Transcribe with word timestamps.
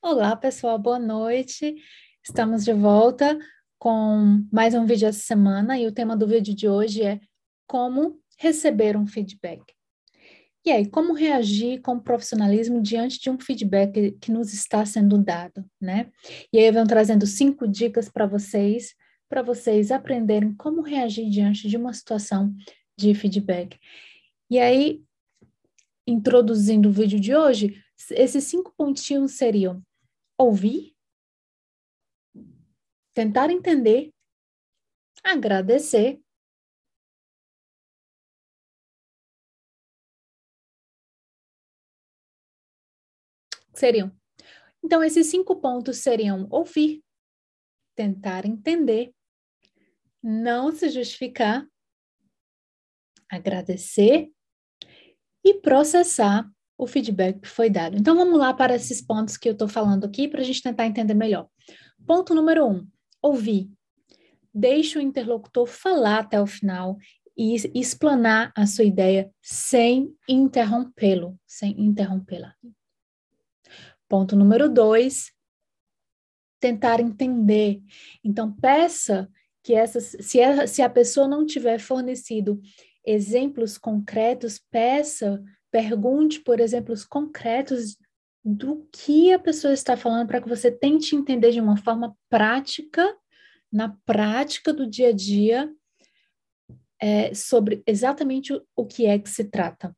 Olá, 0.00 0.36
pessoal, 0.36 0.78
boa 0.78 0.98
noite. 0.98 1.74
Estamos 2.24 2.64
de 2.64 2.72
volta 2.72 3.36
com 3.80 4.46
mais 4.50 4.72
um 4.72 4.86
vídeo 4.86 5.08
essa 5.08 5.18
semana 5.18 5.76
e 5.76 5.88
o 5.88 5.92
tema 5.92 6.16
do 6.16 6.26
vídeo 6.26 6.54
de 6.54 6.68
hoje 6.68 7.02
é 7.02 7.20
como 7.66 8.20
receber 8.38 8.96
um 8.96 9.08
feedback. 9.08 9.60
E 10.64 10.70
aí, 10.70 10.88
como 10.88 11.12
reagir 11.12 11.80
com 11.80 11.98
profissionalismo 11.98 12.80
diante 12.80 13.18
de 13.18 13.28
um 13.28 13.40
feedback 13.40 14.12
que 14.20 14.30
nos 14.30 14.54
está 14.54 14.86
sendo 14.86 15.18
dado, 15.18 15.68
né? 15.80 16.12
E 16.52 16.58
aí 16.58 16.66
eu 16.66 16.72
venho 16.72 16.86
trazendo 16.86 17.26
cinco 17.26 17.66
dicas 17.66 18.08
para 18.08 18.24
vocês, 18.24 18.94
para 19.28 19.42
vocês 19.42 19.90
aprenderem 19.90 20.54
como 20.54 20.80
reagir 20.80 21.28
diante 21.28 21.68
de 21.68 21.76
uma 21.76 21.92
situação 21.92 22.54
de 22.96 23.14
feedback. 23.14 23.76
E 24.48 24.60
aí, 24.60 25.02
introduzindo 26.06 26.88
o 26.88 26.92
vídeo 26.92 27.18
de 27.18 27.34
hoje, 27.34 27.82
esses 28.12 28.44
cinco 28.44 28.72
pontinhos 28.76 29.32
seriam 29.32 29.82
ouvir, 30.38 30.96
tentar 33.12 33.50
entender, 33.50 34.14
agradecer, 35.24 36.22
seriam. 43.74 44.16
Então, 44.82 45.02
esses 45.02 45.26
cinco 45.26 45.60
pontos 45.60 45.98
seriam 45.98 46.46
ouvir, 46.50 47.02
tentar 47.96 48.46
entender, 48.46 49.12
não 50.22 50.70
se 50.70 50.88
justificar, 50.88 51.68
agradecer 53.28 54.32
e 55.44 55.54
processar 55.60 56.50
o 56.78 56.86
feedback 56.86 57.40
que 57.40 57.48
foi 57.48 57.68
dado. 57.68 57.96
Então, 57.96 58.14
vamos 58.14 58.38
lá 58.38 58.54
para 58.54 58.76
esses 58.76 59.02
pontos 59.02 59.36
que 59.36 59.48
eu 59.48 59.52
estou 59.52 59.66
falando 59.66 60.06
aqui 60.06 60.28
para 60.28 60.40
a 60.40 60.44
gente 60.44 60.62
tentar 60.62 60.86
entender 60.86 61.14
melhor. 61.14 61.48
Ponto 62.06 62.34
número 62.34 62.64
um: 62.64 62.86
ouvir. 63.20 63.68
Deixe 64.54 64.96
o 64.96 65.02
interlocutor 65.02 65.66
falar 65.66 66.20
até 66.20 66.40
o 66.40 66.46
final 66.46 66.96
e 67.36 67.54
explanar 67.74 68.52
a 68.56 68.66
sua 68.66 68.84
ideia 68.84 69.30
sem 69.42 70.14
interrompê-lo, 70.28 71.38
sem 71.46 71.78
interrompê-la. 71.80 72.54
Ponto 74.08 74.36
número 74.36 74.68
dois: 74.68 75.32
tentar 76.60 77.00
entender. 77.00 77.82
Então, 78.24 78.52
peça 78.52 79.28
que 79.64 79.74
essas, 79.74 80.16
se 80.20 80.40
a, 80.40 80.66
se 80.66 80.80
a 80.80 80.88
pessoa 80.88 81.26
não 81.26 81.44
tiver 81.44 81.78
fornecido 81.78 82.60
exemplos 83.04 83.76
concretos, 83.76 84.60
peça 84.70 85.42
Pergunte 85.70 86.40
por 86.40 86.60
exemplos 86.60 87.04
concretos 87.04 87.96
do 88.44 88.88
que 88.92 89.32
a 89.32 89.38
pessoa 89.38 89.74
está 89.74 89.96
falando 89.96 90.26
para 90.26 90.40
que 90.40 90.48
você 90.48 90.70
tente 90.70 91.14
entender 91.14 91.50
de 91.50 91.60
uma 91.60 91.76
forma 91.76 92.16
prática, 92.30 93.16
na 93.70 93.94
prática 94.06 94.72
do 94.72 94.86
dia 94.86 95.08
a 95.08 95.12
dia, 95.12 95.70
é, 97.00 97.34
sobre 97.34 97.82
exatamente 97.86 98.52
o, 98.52 98.62
o 98.74 98.86
que 98.86 99.06
é 99.06 99.18
que 99.18 99.28
se 99.28 99.44
trata. 99.44 99.94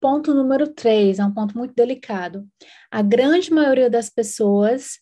Ponto 0.00 0.34
número 0.34 0.68
três, 0.68 1.18
é 1.18 1.24
um 1.24 1.32
ponto 1.32 1.56
muito 1.56 1.74
delicado. 1.74 2.46
A 2.90 3.00
grande 3.00 3.50
maioria 3.50 3.88
das 3.88 4.10
pessoas 4.10 4.98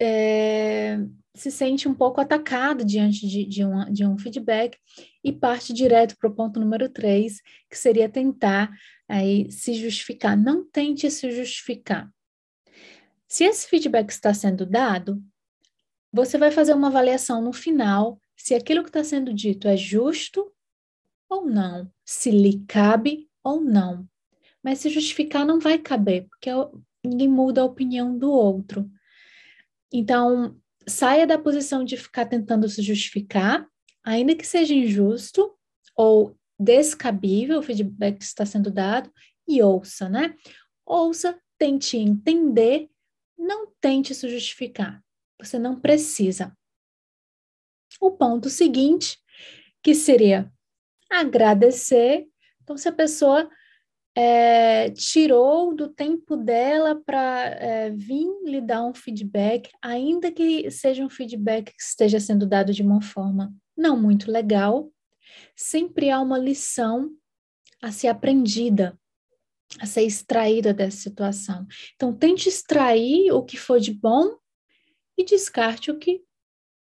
é, 0.00 0.98
se 1.34 1.50
sente 1.50 1.88
um 1.88 1.94
pouco 1.94 2.20
atacado 2.20 2.84
diante 2.84 3.26
de, 3.26 3.44
de, 3.44 3.64
um, 3.64 3.84
de 3.92 4.06
um 4.06 4.18
feedback 4.18 4.76
e 5.22 5.32
parte 5.32 5.72
direto 5.72 6.16
para 6.18 6.28
o 6.28 6.34
ponto 6.34 6.60
número 6.60 6.88
três, 6.88 7.40
que 7.70 7.76
seria 7.76 8.08
tentar 8.08 8.70
aí 9.08 9.50
se 9.50 9.74
justificar. 9.74 10.36
Não 10.36 10.64
tente 10.64 11.10
se 11.10 11.30
justificar. 11.30 12.08
Se 13.26 13.44
esse 13.44 13.68
feedback 13.68 14.10
está 14.10 14.32
sendo 14.32 14.64
dado, 14.64 15.22
você 16.12 16.38
vai 16.38 16.50
fazer 16.50 16.74
uma 16.74 16.88
avaliação 16.88 17.42
no 17.42 17.52
final 17.52 18.18
se 18.34 18.54
aquilo 18.54 18.82
que 18.82 18.88
está 18.88 19.04
sendo 19.04 19.34
dito 19.34 19.68
é 19.68 19.76
justo 19.76 20.50
ou 21.28 21.44
não, 21.44 21.90
se 22.04 22.30
lhe 22.30 22.64
cabe 22.66 23.28
ou 23.44 23.60
não. 23.60 24.08
Mas 24.62 24.78
se 24.78 24.88
justificar 24.88 25.44
não 25.44 25.60
vai 25.60 25.78
caber, 25.78 26.26
porque 26.28 26.50
ninguém 27.04 27.28
muda 27.28 27.60
a 27.60 27.64
opinião 27.64 28.16
do 28.16 28.30
outro. 28.30 28.90
Então, 29.92 30.56
saia 30.86 31.26
da 31.26 31.38
posição 31.38 31.84
de 31.84 31.96
ficar 31.96 32.26
tentando 32.26 32.68
se 32.68 32.82
justificar, 32.82 33.66
ainda 34.04 34.34
que 34.34 34.46
seja 34.46 34.74
injusto 34.74 35.54
ou 35.96 36.36
descabível 36.58 37.58
o 37.58 37.62
feedback 37.62 38.18
que 38.18 38.24
está 38.24 38.44
sendo 38.44 38.70
dado, 38.70 39.12
e 39.46 39.62
ouça, 39.62 40.08
né? 40.08 40.34
Ouça, 40.84 41.38
tente 41.56 41.96
entender, 41.96 42.90
não 43.38 43.72
tente 43.80 44.14
se 44.14 44.28
justificar. 44.28 45.02
Você 45.40 45.58
não 45.58 45.78
precisa. 45.78 46.56
O 48.00 48.10
ponto 48.10 48.50
seguinte, 48.50 49.18
que 49.82 49.94
seria 49.94 50.52
agradecer. 51.10 52.26
Então, 52.62 52.76
se 52.76 52.88
a 52.88 52.92
pessoa 52.92 53.48
é, 54.20 54.90
tirou 54.90 55.72
do 55.72 55.88
tempo 55.88 56.36
dela 56.36 57.00
para 57.06 57.50
é, 57.50 57.90
vir 57.90 58.26
lhe 58.44 58.60
dar 58.60 58.84
um 58.84 58.92
feedback, 58.92 59.70
ainda 59.80 60.32
que 60.32 60.68
seja 60.72 61.04
um 61.04 61.08
feedback 61.08 61.72
que 61.72 61.80
esteja 61.80 62.18
sendo 62.18 62.44
dado 62.44 62.72
de 62.72 62.82
uma 62.82 63.00
forma 63.00 63.54
não 63.76 63.96
muito 63.96 64.28
legal, 64.28 64.90
sempre 65.54 66.10
há 66.10 66.20
uma 66.20 66.36
lição 66.36 67.14
a 67.80 67.92
ser 67.92 68.08
aprendida, 68.08 68.98
a 69.78 69.86
ser 69.86 70.02
extraída 70.02 70.74
dessa 70.74 70.96
situação. 70.96 71.64
Então, 71.94 72.12
tente 72.12 72.48
extrair 72.48 73.30
o 73.30 73.44
que 73.44 73.56
for 73.56 73.78
de 73.78 73.92
bom 73.92 74.36
e 75.16 75.24
descarte 75.24 75.92
o 75.92 75.96
que, 75.96 76.24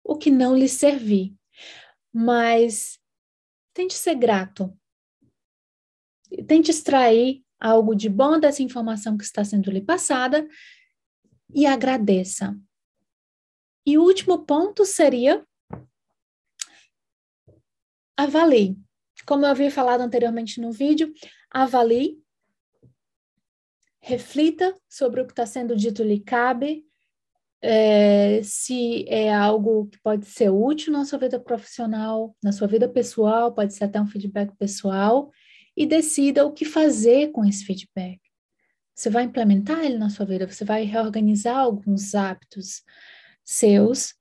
o 0.03 0.17
que 0.17 0.31
não 0.31 0.57
lhe 0.57 0.69
servir. 0.69 1.35
Mas 2.11 2.99
tente 3.75 3.93
ser 3.93 4.15
grato 4.15 4.75
tente 6.47 6.71
extrair 6.71 7.43
algo 7.61 7.95
de 7.95 8.09
bom 8.09 8.39
dessa 8.39 8.63
informação 8.63 9.17
que 9.17 9.25
está 9.25 9.45
sendo 9.45 9.71
lhe 9.71 9.81
passada 9.81 10.47
e 11.55 11.67
agradeça. 11.67 12.57
E 13.87 13.97
o 13.97 14.03
último 14.03 14.45
ponto 14.45 14.85
seria 14.85 15.45
avalie. 18.17 18.77
Como 19.27 19.45
eu 19.45 19.51
havia 19.51 19.71
falado 19.71 20.01
anteriormente 20.01 20.61
no 20.61 20.73
vídeo, 20.73 21.13
avalie, 21.51 22.23
reflita 24.01 24.75
sobre 24.89 25.21
o 25.21 25.27
que 25.27 25.33
está 25.33 25.47
sendo 25.47 25.77
dito 25.77 26.03
lhe 26.03 26.21
cabe, 26.21 26.85
é, 27.61 28.41
se 28.43 29.05
é 29.09 29.35
algo 29.35 29.87
que 29.87 29.99
pode 30.01 30.27
ser 30.27 30.51
útil 30.51 30.93
na 30.93 31.05
sua 31.05 31.19
vida 31.19 31.41
profissional, 31.41 32.37
na 32.43 32.53
sua 32.53 32.69
vida 32.69 32.89
pessoal, 32.89 33.53
pode 33.53 33.75
ser 33.75 33.85
até 33.85 34.01
um 34.01 34.07
feedback 34.07 34.55
pessoal, 34.57 35.31
e 35.79 35.87
decida 35.87 36.45
o 36.45 36.53
que 36.53 36.65
fazer 36.65 37.31
com 37.31 37.45
esse 37.45 37.65
feedback. 37.65 38.21
Você 38.93 39.09
vai 39.09 39.23
implementar 39.23 39.85
ele 39.85 39.97
na 39.97 40.11
sua 40.11 40.27
vida, 40.27 40.45
você 40.45 40.65
vai 40.65 40.83
reorganizar 40.83 41.57
alguns 41.57 42.17
hábitos 42.17 42.83
seus 43.45 44.13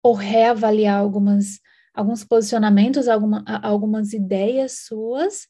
ou 0.00 0.14
reavaliar 0.14 1.00
algumas, 1.00 1.58
alguns 1.92 2.22
posicionamentos, 2.22 3.08
alguma, 3.08 3.44
algumas 3.64 4.12
ideias 4.12 4.84
suas, 4.86 5.48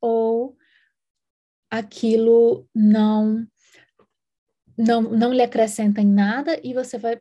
ou 0.00 0.56
aquilo 1.68 2.68
não, 2.72 3.44
não, 4.78 5.02
não 5.02 5.32
lhe 5.32 5.42
acrescenta 5.42 6.00
em 6.00 6.06
nada 6.06 6.60
e 6.62 6.72
você 6.72 6.96
vai. 6.98 7.20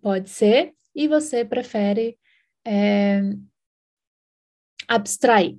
Pode 0.00 0.30
ser, 0.30 0.76
e 0.94 1.08
você 1.08 1.44
prefere 1.44 2.16
é, 2.64 3.20
abstrair 4.88 5.58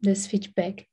desse 0.00 0.28
feedback. 0.28 0.86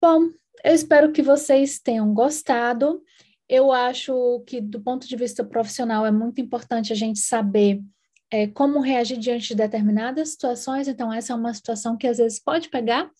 Bom, 0.00 0.30
eu 0.64 0.74
espero 0.74 1.12
que 1.12 1.22
vocês 1.22 1.78
tenham 1.78 2.12
gostado. 2.14 3.02
Eu 3.48 3.72
acho 3.72 4.42
que, 4.46 4.60
do 4.60 4.80
ponto 4.80 5.06
de 5.06 5.16
vista 5.16 5.44
profissional, 5.44 6.06
é 6.06 6.10
muito 6.10 6.40
importante 6.40 6.92
a 6.92 6.96
gente 6.96 7.18
saber 7.18 7.82
é, 8.30 8.46
como 8.46 8.80
reagir 8.80 9.18
diante 9.18 9.48
de 9.48 9.56
determinadas 9.56 10.30
situações. 10.30 10.88
Então, 10.88 11.12
essa 11.12 11.32
é 11.32 11.36
uma 11.36 11.52
situação 11.52 11.96
que 11.96 12.06
às 12.06 12.18
vezes 12.18 12.40
pode 12.42 12.70
pegar. 12.70 13.10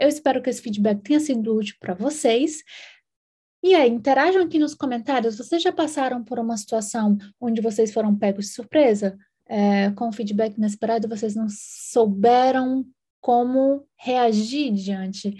Eu 0.00 0.08
espero 0.08 0.40
que 0.40 0.48
esse 0.48 0.62
feedback 0.62 1.02
tenha 1.02 1.20
sido 1.20 1.54
útil 1.54 1.76
para 1.78 1.94
vocês. 1.94 2.62
E 3.62 3.74
aí, 3.74 3.90
interajam 3.90 4.42
aqui 4.42 4.58
nos 4.58 4.74
comentários. 4.74 5.36
Vocês 5.36 5.62
já 5.62 5.70
passaram 5.70 6.24
por 6.24 6.38
uma 6.38 6.56
situação 6.56 7.18
onde 7.40 7.60
vocês 7.60 7.92
foram 7.92 8.16
pegos 8.16 8.46
de 8.46 8.52
surpresa? 8.52 9.16
É, 9.48 9.90
com 9.92 10.12
feedback 10.12 10.56
inesperado, 10.56 11.08
vocês 11.08 11.34
não 11.34 11.46
souberam 11.48 12.84
como 13.20 13.86
reagir 13.96 14.72
diante 14.72 15.34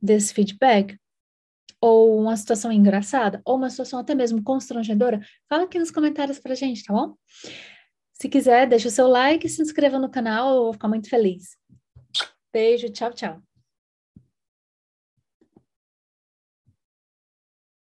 desse 0.00 0.34
feedback? 0.34 0.96
Ou 1.80 2.18
uma 2.18 2.36
situação 2.36 2.72
engraçada? 2.72 3.42
Ou 3.44 3.56
uma 3.56 3.70
situação 3.70 3.98
até 3.98 4.14
mesmo 4.14 4.42
constrangedora? 4.42 5.20
Fala 5.48 5.64
aqui 5.64 5.78
nos 5.78 5.90
comentários 5.90 6.38
pra 6.38 6.54
gente, 6.54 6.84
tá 6.84 6.92
bom? 6.94 7.14
Se 8.12 8.28
quiser, 8.28 8.66
deixa 8.68 8.88
o 8.88 8.90
seu 8.90 9.08
like 9.08 9.48
se 9.48 9.60
inscreva 9.60 9.98
no 9.98 10.10
canal, 10.10 10.54
eu 10.54 10.62
vou 10.64 10.72
ficar 10.72 10.88
muito 10.88 11.08
feliz. 11.08 11.56
Beijo, 12.52 12.88
tchau, 12.88 13.12
tchau. 13.12 13.53